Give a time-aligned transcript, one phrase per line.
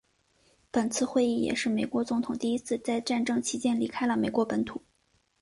[0.71, 4.81] 本次会议也是美国总统第一次在战争期间离开了美国本土。